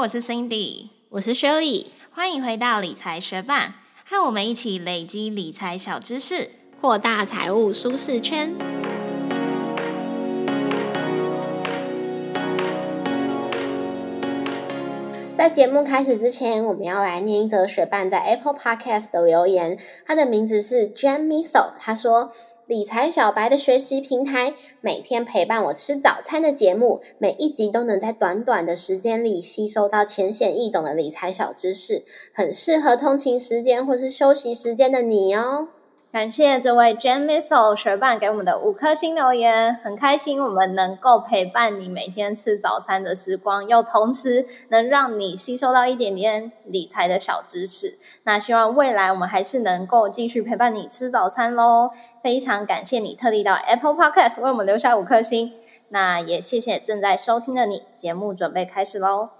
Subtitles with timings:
[0.00, 6.48] 我是 Cindy，我是 Shirley，欢迎回到理财学伴，和我们一起累积理财小知识，
[6.80, 8.54] 扩大财务舒适圈。
[15.36, 22.32] 在节目开始之前，我们要来念一则学伴在 Apple Podcast 的留言，他的名字是 Jam Miso，他说。
[22.70, 35.66] 理财小白的学习平台，每天陪伴我吃早餐的节目，每一集都能在短短的时间里吸收到浅显易懂的理财小知识，很适合通勤时间或是休息时间的你哦。
[36.12, 47.96] 感谢这位 Jane Missile 学伴给我们的五颗星留言，很开心我们能够陪伴你每天吃早餐的时光，又同时能让你吸收到一点点理财的小知识。
[48.24, 51.92] 那希望未来我们还是能够继续陪伴你吃早餐喽。
[52.24, 55.52] 非常感谢你特地到 Apple Podcast 为我们留下五颗星，
[55.90, 57.84] 那也谢谢正在收听的你。
[57.96, 59.39] 节目准备开始喽。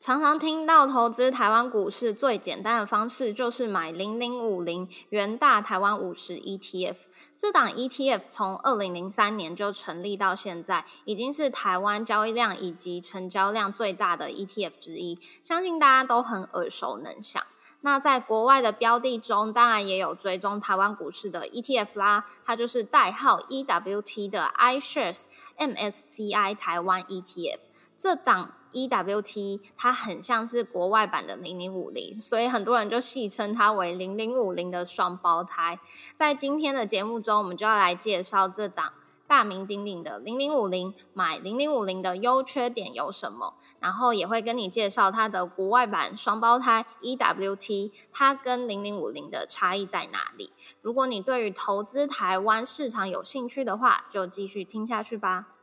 [0.00, 6.94] 常常听到投资台湾股市最简单的方式就是买零零五零元大台湾五十 ETF。
[7.36, 17.44] 这档 ETF 从二零零三年就成立到现在，已经是台湾交易量以及成交量最大的 ETF 之一，相信大家都很耳熟能详。
[17.80, 25.22] 那在国外的标的中，当然也有追踪台湾股市的 ETF 啦，它就是代号 EWT 的 iShares
[25.58, 27.58] MSCI 台湾 ETF。
[27.96, 35.78] 这档 EWT 它很像是国外版的零零五零，所以很多人就戏称它为零零五零的双胞胎。
[36.14, 38.92] 在今天的节目中，我们就要来介绍这档
[39.26, 50.52] 大名鼎鼎的零零五零，买零零五零的优缺点有什么，然后也会跟你介绍它的国外版双胞胎 EWT，它跟零零五零的差异在哪里。
[50.80, 55.57] 如果你对于投资台湾市场有兴趣的话，就继续听下去吧。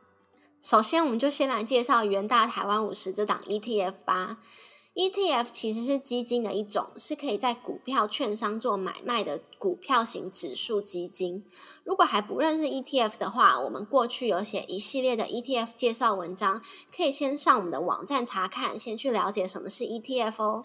[0.66, 4.40] 首先，我们就先来介绍元大台湾五十这档 ETF 吧。
[4.96, 11.44] ETF 其实是基金的一种，是可以在股票券商做买卖的股票型指数基金。
[11.84, 16.60] 如果还不认识 ETF 的话，我们过去有写一系列的 ETF 介绍文章，
[16.92, 20.64] 可以先上我们的网站查看，先去了解什么是 ETF 哦。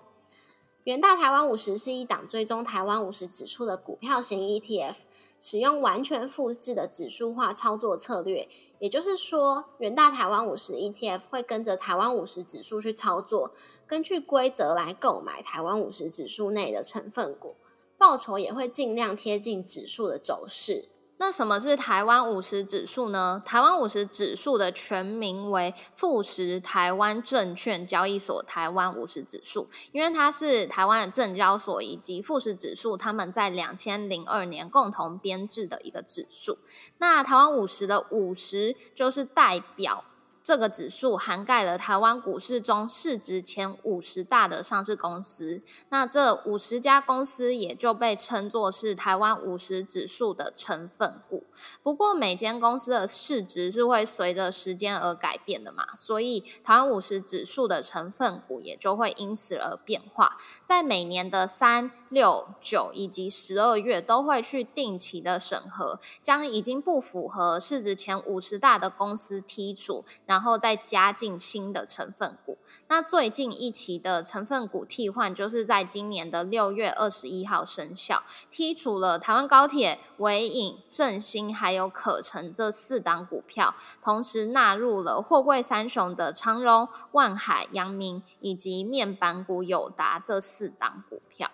[0.85, 4.95] 元大台湾五十是一档追踪台湾五十指数的股票型 ETF。
[5.41, 8.47] 使用完全复制的指数化操作策略，
[8.77, 13.51] 也就是说，元大台湾五十 ETF 会跟着台湾五十指数去操作，
[13.87, 17.55] 根据规则来购买台湾五十指数内的成分股，
[17.97, 20.89] 报酬也会尽量贴近指数的走势。
[21.21, 23.39] 那什么是台湾五十指数呢？
[23.45, 36.57] 台湾五十指数的全名为富时台湾证券交易所台湾五十指数，因为它是台湾的证交所以及富时指数他们在两千零二年共同编制的一个指数。
[36.97, 40.03] 那台湾五十的五十就是代表。
[40.43, 51.43] 这个指数涵盖了台湾股市中市值前五十大的上市公司，那这五十家公司也就被称作是台湾五十指数的成分股。
[51.83, 60.37] 不过，每间公司的市值是会随着时间而改变的嘛，所以台湾五十指数的成分股也就会因此而变化。
[60.65, 70.03] 在每年的三、六、九以及十二月，都会去定期的审核，将已经不符合市值前五十大的公司剔除。
[70.31, 72.57] 然后再加进新的成分股。
[72.87, 91.51] 那最近一期的成分股替换，就是在今年的六月二十一号生效，剔除了台湾高铁、伟影、振兴还有可成这四档股票，同时纳入了货柜三雄的长荣、万海、阳明以及面板股友达这四档股票。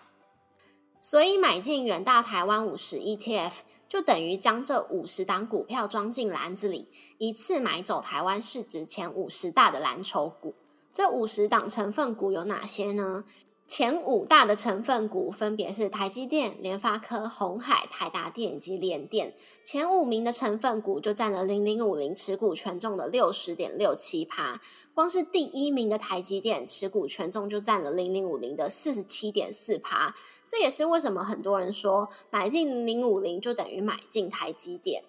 [1.10, 10.54] 所以买进远大台湾五十 ETF，就等于将这五十档股票装进篮子里，一次买走台湾市值前五十大的蓝筹股。
[10.92, 13.24] 这五十档成分股有哪些呢？
[13.70, 19.34] 前五大的成分股分别是台积电、联发科、红海、台达电以及联电。
[19.62, 24.58] 前五名的成分股就占了零零五零持股权重的六十点六七趴。
[24.94, 30.14] 光是第一名的台积电持股权重就占了零零五零的四十七点四趴。
[30.46, 35.04] 这也是为什么很多人说买进零零五零就等于买进台积电。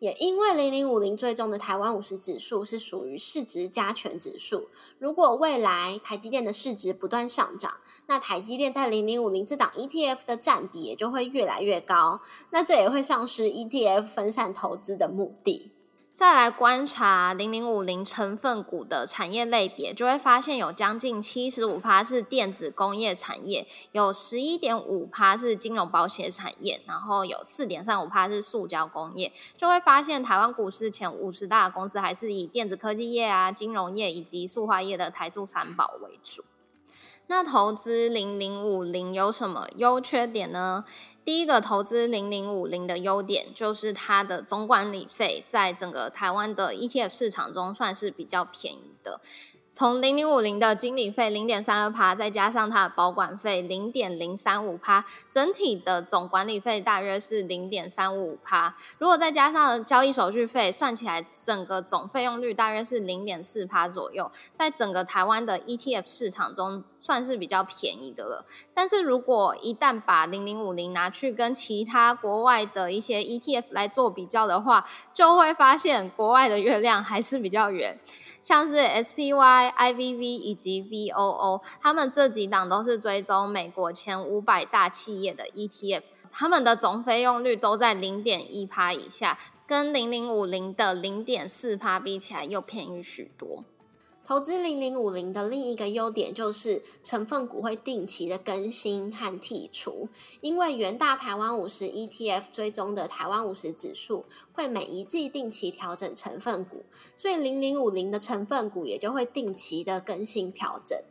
[0.00, 4.68] 也因为零零五零最终的台湾五十指数是属于市值加权指数，
[4.98, 7.74] 如果未来台积电的市值不断上涨，
[8.06, 15.72] 那台积电在零零五零这档 ETF 的占比也就会越来越高，那这也会丧失 ETF 分散投资的目的。
[16.18, 29.30] 再来观察零零五零成分股的产业类别，就会发现有将近七十五趴是电子工业产业，有十一点五趴是金融保险产业，然后有四点三五趴是塑胶工业。
[29.56, 36.44] 就会发现台湾股市前五十大公司还是以电子科技业啊、金融业以及塑化业的台塑三宝为主。
[37.30, 40.84] 那投资零零五零有什么优缺点呢？
[41.28, 49.20] 第一个投资零零五零的优点就是它的总管理费在整个台湾的 ETF 市场中算是比较便宜的。
[49.78, 58.74] 从零零五零的经理费零点三二趴，再加上它的保管费零点零三五趴，整体的总管理费大约是零点三五趴。
[58.98, 64.28] 如果再加上交易手续费，算起来整个总费用率大约是零点四趴左右，
[64.58, 68.44] 在整个台湾的 ETF 市场中算是比较便宜的了。
[68.74, 74.84] 但是如果一旦把零零五零拿去跟其他国外的一些 ETF 来做比较的话，
[75.14, 78.00] 就会发现国外的月亮还是比较圆。
[78.48, 86.00] 像是 SPY、IVV 以及 VOO，他们这几档都是追踪美国前五百大企业的 ETF，
[86.32, 93.64] 他们的总费用率都在零点一趴以下，跟零零五零的零点四趴比起来又便宜许多。
[94.28, 100.10] 投资零零五零的另一个优点就是成分股会定期的更新和剔除，
[100.42, 106.84] 因为元大台湾五十 ETF 追踪的台湾五十指数会每一季定期调整成分股，
[107.16, 111.02] 所以零零五零的成分股也就会定期的更新调整。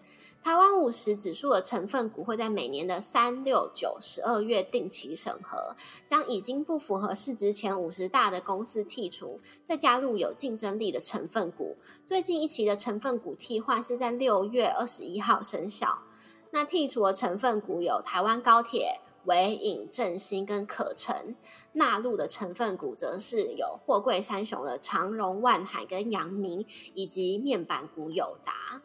[0.44, 5.76] 台湾五十指数的成分股会在每年的三、六、九、十二月定期审核，
[6.06, 11.76] 将已经不符合市值前五十大的公司剔除，再加入有竞争力的成分股。
[12.06, 16.04] 最近一期的成分股替换是在六月二十一号生效。
[16.52, 21.36] 那剔除的成分股有台湾高铁、维影、振兴跟可成，
[21.74, 28.82] 纳入的成分股则是有货柜三雄的长荣、万海跟阳明，以及面板股友达。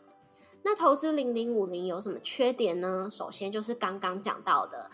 [0.64, 3.08] 那投资零零五零有什么缺点呢？
[3.10, 4.90] 首先就是刚刚讲到的，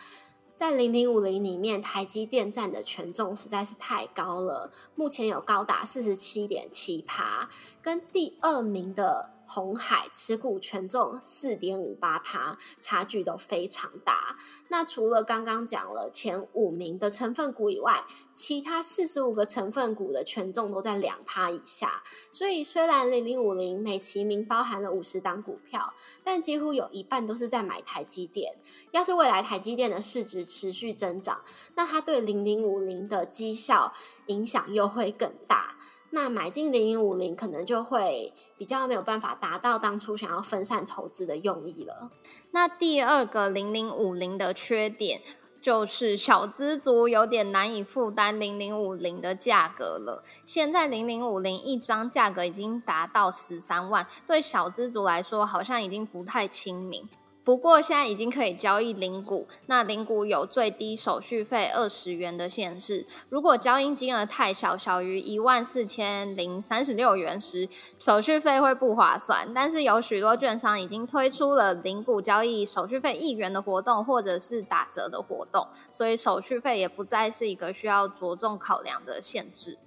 [0.55, 7.49] 在零零五零里面，台积电占的权重实在是太高了，目前有高达四十七点七趴，
[7.81, 9.31] 跟第二名的。
[9.49, 14.37] 红海持股权重四点五八趴，差距都非常大。
[14.69, 18.05] 那除了刚刚讲了前五名的成分股以外，
[18.35, 22.03] 其他四十五个成分股的权重都在两趴以下。
[22.31, 28.59] 所以虽然零零五零美其名包含了五十档股票，但几乎有一半都是在买台积电。
[28.91, 31.43] 要是未来台积电的市值持续增长，
[31.75, 33.95] 那它对零零五零的绩效
[34.27, 35.77] 影响又会更大。
[36.11, 42.11] 那买进零零五零可能就会比较没有办法达到当初想要分散投资的用意了。
[42.53, 45.21] 那第二个零零五零的缺点
[45.61, 50.23] 就是小资族有点难以负担零零五零的价格了。
[50.47, 57.07] 现在零零五零一张价格已经达到十三万，对小资族来说好像已经不太亲民。
[57.49, 63.07] 不过现在已经可以交易零股，那零股有最低手续费二十元的限制。
[63.31, 67.67] 如果交易金额太小，小于一万四千零三十六元时，
[67.99, 69.51] 手续费会不划算。
[69.55, 79.79] 但是有许多券商已经推出了零股交易手续费一元的活动，或者是打折的活动，所以手续费也不再是一个需要着重考量的限制。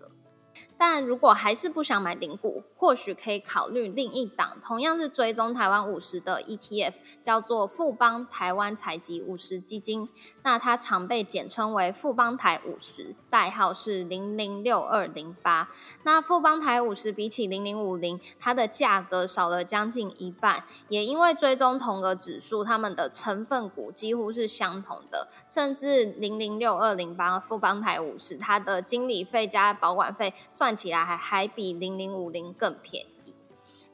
[0.83, 10.09] 但如果还是不想买零股，或许可以考虑另一档，同样是追踪台湾五十的 ETF，叫做富邦台湾采集五十基金。
[10.41, 15.69] 那它常被简称为富邦台五十，代号是零零六二零八。
[16.01, 30.70] 那富邦台五十比起零零五零，它的价格少了将近一半，也因为追踪同个指数，它们的成分股几乎是相同的，甚至零零六二零八富邦台五十，它的经理费加保管费算。
[30.71, 33.35] 看起来还还比零零五零更便宜。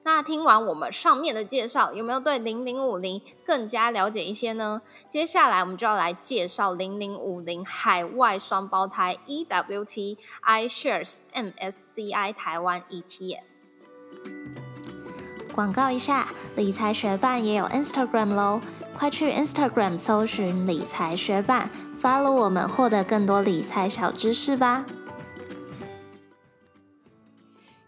[0.03, 4.83] 那听完我们上面的介绍，有没有对零零五零更加了解一些呢？
[5.09, 13.41] 接下来我们就要来介绍零零五零海外双胞胎 EWT iShares MSCI 台湾 ETF。
[15.51, 18.61] 广告一下，理财学办也有 Instagram 喽，
[18.95, 24.85] 快去 Instagram 搜寻理财学办，follow 我们，获得更多理财小知识吧。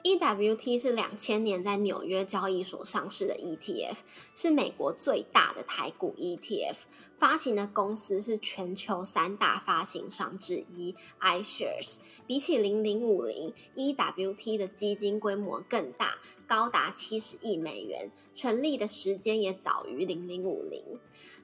[0.09, 3.97] EWT 是两千年在纽约交易所上市的 ETF，
[4.33, 6.77] 是美国最大的台股 ETF。
[7.15, 11.97] 发行的公司是全球三大发行商之一 iShares。
[12.25, 20.99] 比起零零五零，EWT 的基金规模更大，高达七十亿美元，成立的时间也早于零零五零。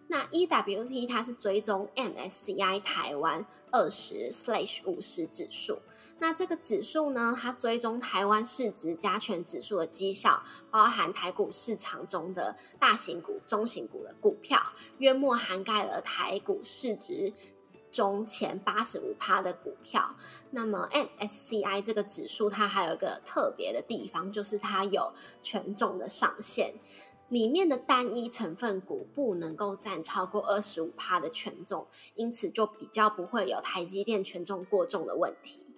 [0.07, 5.79] 那 EWT 它是追踪 MSCI 台湾二十 slash 五十指数。
[6.19, 17.33] 那这个指数呢，它追踪台湾市值加权指数的绩效，包含台股市场中的大型股、中型股的股票，约莫涵盖了台股市值
[17.91, 20.15] 中前八十五趴的股票。
[20.51, 26.75] 那么 MSCI 这个指数，它还有一个特别的地方，就是它有权重的上限。
[27.29, 35.75] 里面的单一成分股不能够占超过二十五趴的权重，因此就比较不会有台积电权重过重的问题。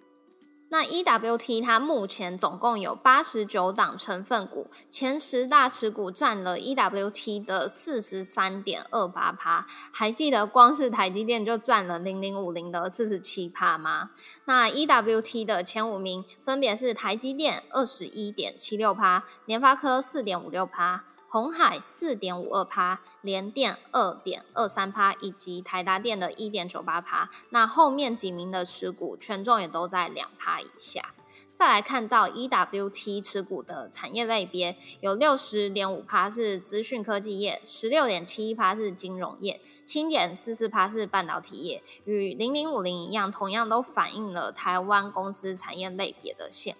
[0.70, 9.66] 那 EWT 它目前总共有八十九档成分股，前十大持股占了 EWT 的四十三点二八趴。
[9.90, 14.10] 还记得光是台积电就占了零零五零的四十七趴吗？
[14.44, 21.06] 那 EWT 的前五名分别是台积电二十一点七六趴，联发科四点五六趴。
[21.30, 27.28] 红海四点五二趴，联电二点二三趴，以及台达电的一点九八趴。
[27.50, 31.14] 那后面几名的持股权重也都在两趴以下。
[31.54, 41.82] 再来看到 EWT 持股的产业类别，有六十点五趴是资讯科技业，十六点七一趴是金融业，七点四四趴是半导体业。
[42.04, 46.76] 与零零五零一样，同样都反映了台湾公司产业类别的现。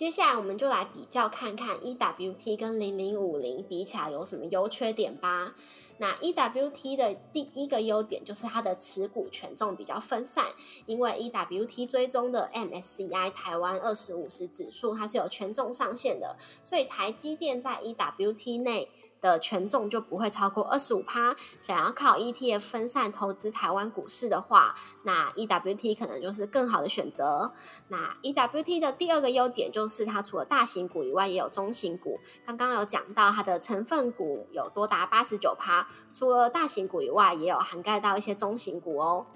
[0.00, 5.54] 接下来我们就来比较看看 EWT 跟零零五零比起来有什么优缺点吧。
[5.98, 10.46] 那 EWT 的第一个优点就是它的持股权重比较分散，
[10.86, 18.88] 因为 EWT 追踪的 MSCI 台湾二十五十指数它是有权重上限的，所以台积电在 EWT 内。
[19.20, 21.34] 的权重就不会超过二十五趴。
[21.60, 27.52] 想要靠 ETF 分散投资台湾股市的话，那 EWT 可能就是更好的选择。
[27.88, 32.18] 那 EWT 的第二个优点就是它除了大型股以外，也有中型股。
[32.46, 39.26] 刚刚有讲到它的成分股有多达八十九趴，除了大型股以外，也有涵盖到一些中型股哦。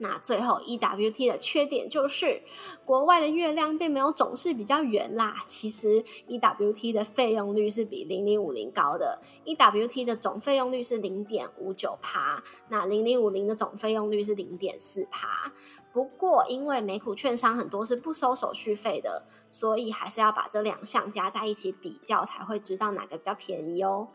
[0.00, 2.42] 那最后，EWT 的缺点就是
[2.84, 5.34] 国外的月亮并没有总是比较圆啦。
[5.44, 15.52] 其实 EWT 的费用率是比零零五零高的，EWT 的总费用率是零点五九趴，那零零五零的总费用率是零点四趴。
[15.92, 24.06] 不过，因为美股券商很多是不收手续费的，所以还是要把这两项加在一起比较，才会知道哪个比较便宜哦。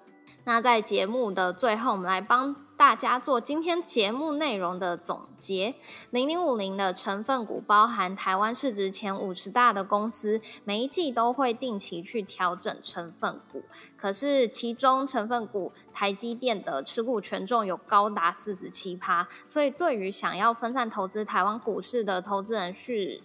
[0.46, 5.75] 那在节目的最后，我们来帮大家做今天节目内容的总结。
[6.10, 13.63] 零零五零的成分股包含台湾市值前五十大的公司，每一季都会定期去调整成分股。
[13.96, 23.22] 可是其中成分股台积电的持股权重有高达四十七趴，所以对于想要分散投资台湾股市的投资人是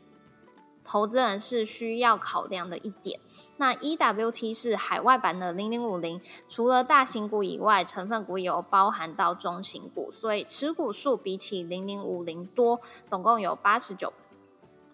[0.85, 3.19] 投资人是需要考量的一点。
[3.59, 14.13] 那 EWT 是海外版的零零五零，除了大型股以外，成分股也有包含到中型股，所以持股数比起零零五零多，总共有八十九，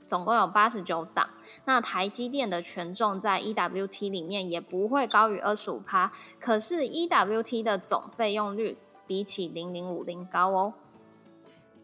[0.06, 1.28] 总共有八十九档。
[1.66, 10.72] 那台积电的权重在 EWT 里面也不会高于二十五趴，可是 EWT 的总费用率比起零零五零高哦。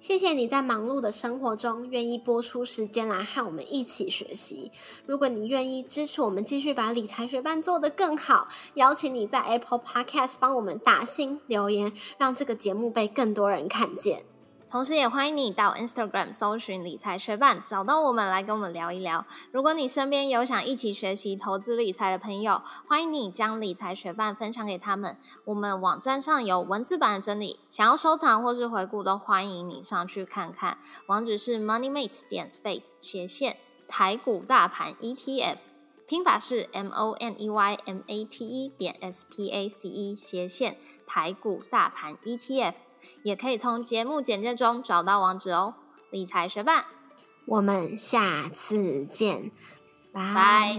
[0.00, 4.72] 谢谢你在忙碌的生活中愿意播出时间来和我们一起学习。
[5.04, 14.29] 如果你愿意支持我们继续把理财学伴做得更好，邀请你在 Apple Podcast 帮我们打新留言，让这个节目被更多人看见。
[14.70, 19.26] 同时，也欢迎你到 Instagram 搜寻理财学伴，找到我们来跟我们聊一聊。
[19.50, 25.16] 如果你身边有想一起学习投资理财的朋友，欢迎你将理财学伴分享给他们。
[25.46, 30.78] 我们网站上有文字版的整理，想要收藏或是回顾，都欢迎你上去看看。
[31.08, 33.56] 网址是 moneymate 点 space 斜线
[33.88, 35.56] 台股大盘 ETF，
[36.06, 40.14] 拼法是 m o n e y m a t e 点 s p a c e
[40.14, 42.74] 斜线台股大盘 ETF。
[43.22, 45.74] 也可以从节目简介中找到网址哦。
[46.10, 46.86] 理财学霸，
[47.46, 49.50] 我们下次见，
[50.12, 50.76] 拜。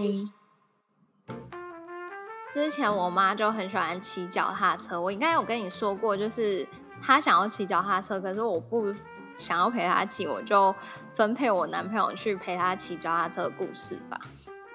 [2.52, 6.68] 之前我妈就很喜欢骑脚踏车，我应该有跟你说过，就是
[7.00, 8.94] 她想要骑脚踏车，可是我不
[9.38, 10.74] 想要陪她骑，我就
[11.14, 14.20] 分配我男朋友去陪她骑脚踏车的故事吧。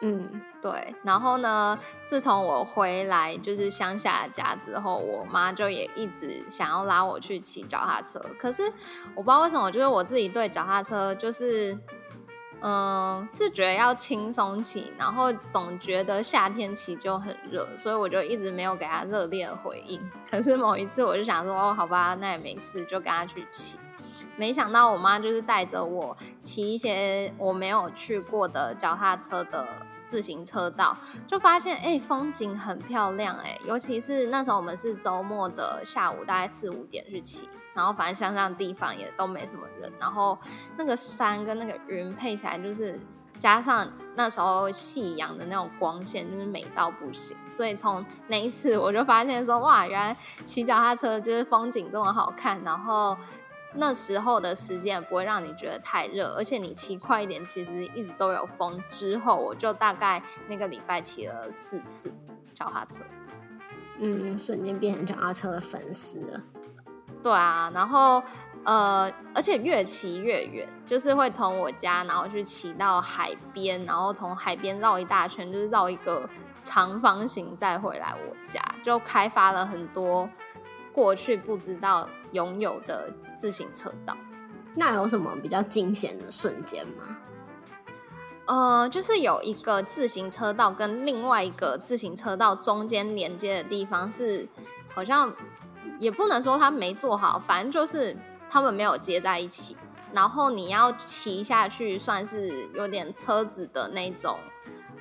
[0.02, 0.96] 嗯，对。
[1.04, 8.20] 然后呢，自从我回来就是乡下家之后，我妈就也一直想要拉我去骑脚踏车。
[8.38, 8.64] 可是
[9.16, 11.78] 我不知道为什么，就是我自己对脚踏车就是，
[12.62, 20.02] 嗯，是觉得要轻松骑，然后总觉得夏天骑就很热，所以我就一直没有给她热烈的回应。
[20.30, 23.78] 可是某一次，我就想说，哦，好吧，那也没事，就跟他去骑。
[24.36, 29.68] 没想到我妈就是带着我骑一些我没有去过的脚踏车的
[30.08, 30.98] 自行车道，
[31.28, 40.38] 就发现哎风景很漂亮哎，尤其是那时候我们是周末的下午大概四五点去骑，然后反正乡下的地方也都没什么人，然后
[40.78, 42.98] 那个山跟那个云配起来，就是
[43.38, 43.86] 加上
[44.16, 47.38] 那时候夕阳的那种光线，就是美到不行。
[47.48, 53.16] 所以从那一次我就发现说，哇，原来骑脚踏车就是风景这么好看，然后
[53.74, 58.82] 那时候的时间也不会让你觉得太热，而且你骑快一点，其实一直都有风。
[58.90, 62.12] 之后我就大概那个礼拜骑了四次
[62.54, 63.04] 脚踏车。
[64.00, 66.40] 嗯，瞬间变成脚踏车的粉丝了。
[67.24, 68.22] 对啊，然后
[68.64, 76.30] 呃，而且越骑越远，就是会从我家，然后去骑到海边，然后从海边绕一大圈，就是绕一个
[76.62, 80.30] 长方形再回来我家，就开发了很多
[80.94, 84.18] 过去不知道拥有的自行车道。
[84.76, 87.18] 那有什么比较惊险的瞬间吗？
[88.46, 94.48] 呃，就是有一个自行车道跟另外一个自行车道中间连接的地方是，
[94.94, 95.34] 好像
[96.00, 98.16] 也不能说它没做好，反正就是
[98.50, 99.76] 他们没有接在一起。
[100.14, 104.40] 然后你要骑下去，算是有点车子的那种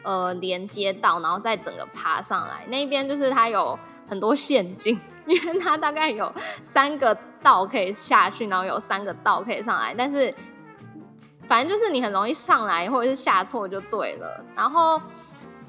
[0.03, 2.67] 呃连接道，然后再整个爬上来。
[2.67, 3.79] 那边就是它有
[4.09, 10.35] 很多陷阱，因为它大概有三个道可以下去，然后有三个道可以上来，但是。
[11.49, 15.01] 反正就是你很容易上来或者是下错就对了，然后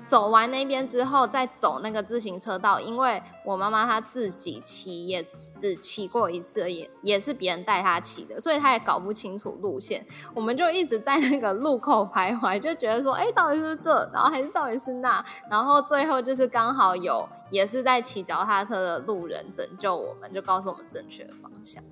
[0.08, 5.22] 走完那边之后再走那个自行车道，因为我妈妈她自己骑也
[5.60, 10.04] 只骑过一次，也也是别人带她骑的，所以她也搞不清楚路线。
[10.34, 21.84] 我们就一直在那个路口徘徊，就觉得说，哎，到底是这，然后还是到底是那，然后最后就是刚好有也是在骑脚踏车的路人拯救我们，就告诉我们正确的方向。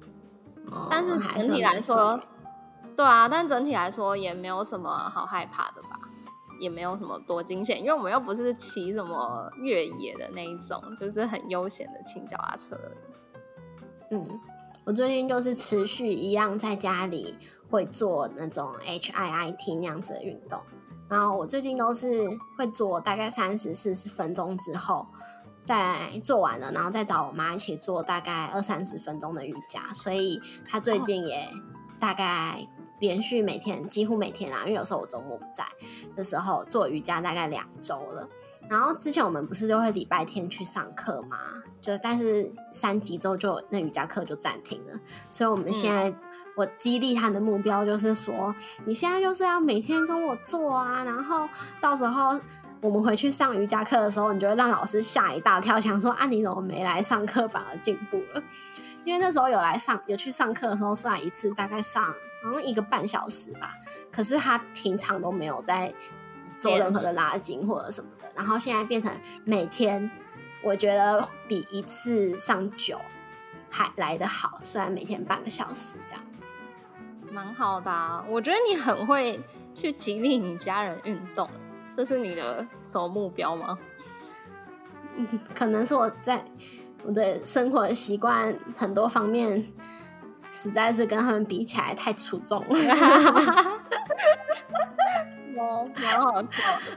[0.89, 2.19] 但是整体来说。
[2.95, 5.94] 对啊，但整体来说也没有什么好害怕的吧，
[6.59, 12.79] 也没有什么多惊险，因为我们又不是骑什么越野的那一种，就是很悠闲的骑脚踏车。
[14.11, 14.39] 嗯，
[14.85, 17.37] 我最近就是持续一样在家里
[17.69, 20.61] 会做那种 H I I T 那样子的运动，
[21.09, 25.07] 然后我最近都是会做大概三十四十分钟之后，
[25.63, 31.49] 再做完了，然后再找我妈一起做大概二三十分钟的瑜伽，所以她最近也
[31.99, 32.67] 大概。
[32.99, 35.65] 连续每天几乎每天啊，因为有时候我周末不在
[36.15, 38.27] 的时候做瑜伽大概两周了。
[38.67, 41.37] 然后之前我们不是就会礼拜天去上课吗？
[41.81, 44.99] 就但是三级之后就那瑜伽课就暂停了。
[45.29, 46.11] 所以我们现在
[46.55, 51.47] 我激励他的目标就是说，你现在就是要每天跟我做啊，然后
[51.79, 52.39] 到时候
[52.81, 58.41] 我们回去上瑜伽课的时候，你就会让老师吓一大跳，想说啊你怎么没来上课反而进步了？
[59.03, 62.15] 因为那时候有来上有去上课的时候，算一次大概上。
[62.45, 63.73] 好像一个半小时吧，
[64.11, 65.91] 可是他平常都没有在
[66.59, 69.11] 做任何的拉筋或者什么的，然后现在变成
[69.43, 70.11] 每天，
[70.63, 73.01] 我觉得比一次上九
[73.69, 76.53] 还来得好，虽然每天半个小时这样子，
[77.31, 78.25] 蛮好的。
[78.29, 79.39] 我觉得你很会
[79.73, 81.49] 去激励你家人运动，
[81.91, 83.77] 这是你的什么目标吗？
[85.17, 86.45] 嗯，可能是我在
[87.03, 89.65] 我的生活习惯很多方面。
[90.55, 92.67] 实在是跟他们比起来太出众了，
[95.59, 96.47] 哦，蛮好笑。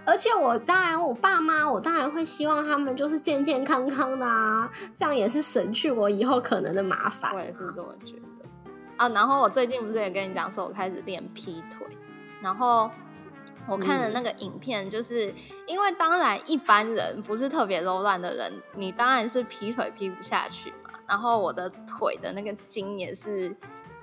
[0.04, 7.34] 而且我当然，我爸妈，我当然会希望他们就是健健康康的啊，这样也是省去我以后可能的麻烦。
[7.34, 8.22] 我也是这么觉得
[8.96, 9.08] 啊。
[9.08, 11.84] 然后我最近不是也跟你讲说，我开始练劈腿，
[12.40, 12.88] 然后
[13.66, 15.34] 我看的那个影片，就是
[15.66, 20.72] 因为当然一般人不是特别柔软的人，你当然是劈腿劈不下去。
[21.08, 23.56] 然后我的腿的那个筋也是，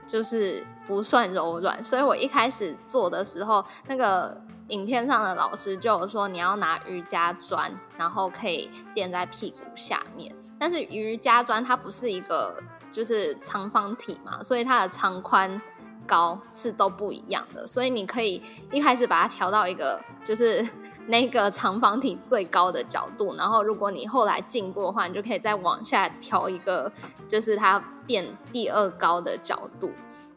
[0.08, 10.36] 就是不算柔软，所以我一开始做的时候，那个影片上的老师就有说你要拿瑜伽砖，然后可以垫在屁股下面。
[10.58, 12.58] 但是瑜伽砖它不是一个
[12.92, 15.62] 就是长方体嘛，所以它的长宽。
[16.06, 18.42] 高是都不一样的，所以你可以
[18.72, 20.66] 一开始把它调到一个就是
[21.08, 26.92] 那个长方体最高的角度，然后如果你后来进步的话，你就可以再往下调一个，
[27.28, 29.92] 就是它变第二高的角度。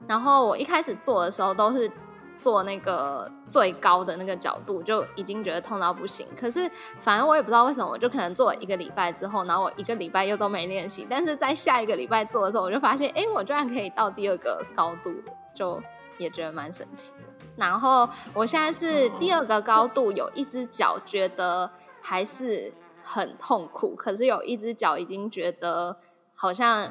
[0.07, 1.91] 然后我一开始做的时候都是
[2.37, 6.27] 做那个最高的那个角度，就已经觉得痛到不行。
[6.39, 15.33] 可是反正我也不知道为什么，我就可能做了一个礼拜之后，然后我一个礼拜又都没练习，但是在下一个礼拜做的时候，我就发现，哎，我居然可以到第二个高度了。
[15.55, 15.83] 就
[16.19, 17.33] 也觉得蛮神奇的。
[17.57, 25.97] 然后我现在是第二个高度，有一只脚觉得还是很痛苦，可是有一只脚已经觉得
[26.35, 26.89] 好像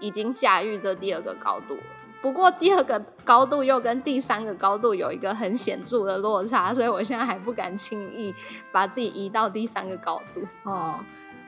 [0.00, 1.82] 已经驾驭这第二个高度了。
[2.22, 8.34] 不过第二个高度又跟第三个高度有一个很显著的落差，所以我现在还不敢轻易
[8.70, 10.46] 把自己移到第三个高度。
[10.64, 11.00] 哦，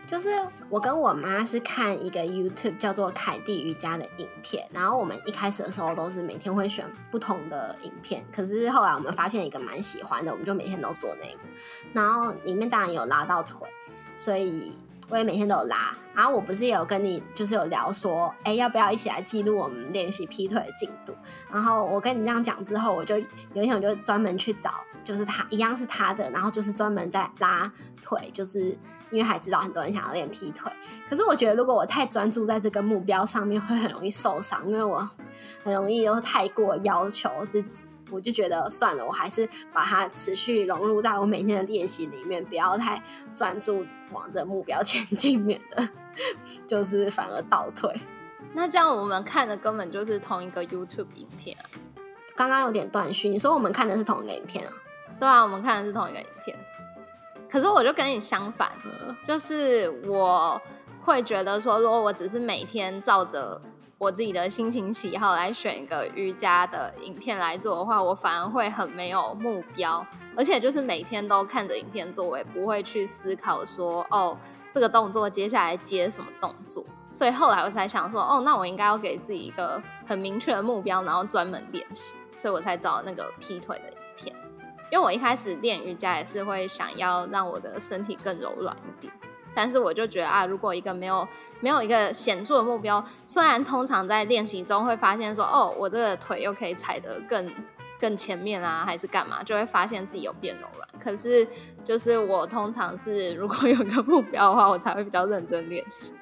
[0.07, 0.29] 就是
[0.69, 11.39] 我跟我妈是看一个 YouTube 叫做凯蒂瑜伽的影片，然后我们一开始的时候都是每天会选不同的影片，可是后来我们发现一个蛮喜欢的，我们就每天都做那个，
[11.93, 13.67] 然后里面当然有拉到腿，
[14.15, 14.77] 所以
[15.09, 15.97] 我也每天都有拉。
[16.15, 21.15] 然后我不是也有跟你就是有聊说，哎，要不要一起来记录我们练习劈腿的进度？
[21.51, 24.75] 然后我跟你这样讲之后，我就有一天我就专门去找。
[25.05, 28.77] 就是他一样是他的，然后就是专门在拉腿，就是
[29.11, 30.71] 因为还知道很多人想要练劈腿。
[31.09, 35.09] 可是我觉得如果我太专注在这个目标上面，会很容易受伤，因为我
[35.65, 37.87] 很容易又太过要求自己。
[38.11, 43.03] 我就觉得算了，我还是把它持续融入在我每天的练习里面，不要太
[43.35, 45.89] 专注往这目标 前进，免得
[46.67, 47.91] 就是反而倒退。
[48.53, 51.65] 那这样我们看的根本就是同一个 YouTube 影片啊！
[52.37, 54.73] 刚刚有点断讯，你说我们看的是同一个影片啊？
[55.23, 56.59] 对啊，我们看的是同一个影片，
[57.49, 58.69] 可是我就跟你相反，
[59.23, 60.61] 就是我
[61.01, 63.63] 会觉得说，如果我只是每天照着
[63.99, 70.05] 我自己的心情喜好来选一个瑜伽的影片来做的话，我反而会很没有目标，
[70.37, 74.37] 而且就是每天都看着影片做，我也不会去思考说，哦，
[74.73, 84.02] 这个动作接下来接什么动作，所以后来我才想说，哦，那我应该要给自己一个很明确的目标，然后专门练习，所以我才找那个劈腿的。
[84.93, 89.11] 因为我一开始练瑜伽也是会想要让我的身体更柔软一点，
[89.55, 91.27] 但是我就觉得啊，如果一个没有
[91.61, 97.51] 没有一个显著的目标，虽然通常在练习中会发现说，哦，我这个腿又可以踩得更
[97.99, 100.87] 更前面啊，还是干嘛，就会发现自己有变柔软。
[101.01, 101.49] 可是
[101.83, 106.13] 就是我通常是如果有个目标的话，我才会比较认真练习。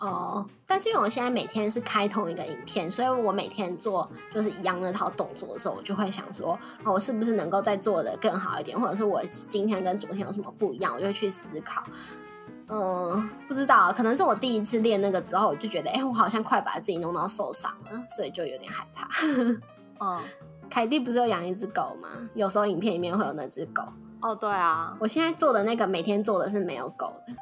[0.00, 11.82] 哦，但是因为我现在每天是开同一个影片，所以我每天做就是一样那套动作的时候，我就会想说，哦，我是不是能够再做的更好一点，或者是我今天跟昨天有什么不一样，我就会去思考。
[12.66, 19.08] 嗯，不知道，可能是我第一次练那个之后，我就觉得，哎，我好像快把自己弄到受伤了，所以就有点害怕。
[20.04, 20.20] 哦，
[20.68, 22.08] 凯蒂不是有养一只狗吗？
[22.34, 23.82] 有时候影片里面会有那只狗。
[24.22, 27.34] 哦，对啊，我现在做的那个每天做的是没有狗的。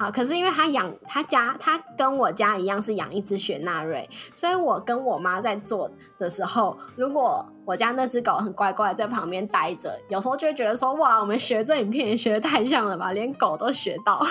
[0.00, 14.26] 好，可是因为他养他家，他跟我家一样是养一只雪纳瑞，所以我跟我妈在做的时候，如果我家那只狗很乖乖在旁边待着，有时候就会觉得说，哇，我们学这影片也学的太像了吧，连狗都学到。